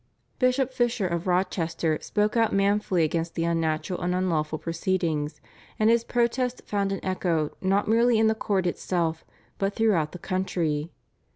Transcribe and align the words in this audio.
Bishop 0.39 0.73
Fisher 0.73 1.05
of 1.07 1.27
Rochester 1.27 1.99
spoke 2.01 2.35
out 2.35 2.51
manfully 2.51 3.03
against 3.03 3.35
the 3.35 3.43
unnatural 3.43 4.01
and 4.01 4.15
unlawful 4.15 4.57
proceedings, 4.57 5.41
and 5.77 5.91
his 5.91 6.03
protest 6.03 6.63
found 6.65 6.91
an 6.91 7.01
echo 7.05 7.51
not 7.61 7.87
merely 7.87 8.17
in 8.17 8.25
the 8.25 8.33
court 8.33 8.65
itself 8.65 9.23
but 9.59 9.75
throughout 9.75 10.11
the 10.11 10.17
country. 10.17 10.91